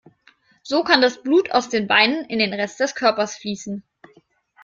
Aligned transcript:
So 0.63 0.83
kann 0.83 0.99
das 1.03 1.21
Blut 1.21 1.51
aus 1.51 1.69
den 1.69 1.85
Beinen 1.85 2.25
in 2.25 2.39
den 2.39 2.53
Rest 2.55 2.79
des 2.79 2.95
Körpers 2.95 3.35
fließen. 3.35 3.83